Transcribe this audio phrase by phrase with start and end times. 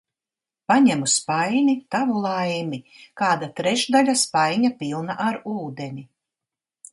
[0.71, 2.79] Paņemu spaini, tavu laimi,
[3.23, 6.07] kāda trešdaļa spaiņa pilna ar ūdeni.